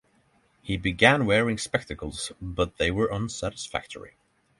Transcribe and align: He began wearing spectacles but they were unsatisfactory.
He 0.63 0.77
began 0.77 1.27
wearing 1.27 1.59
spectacles 1.59 2.31
but 2.41 2.77
they 2.79 2.89
were 2.89 3.11
unsatisfactory. 3.13 4.15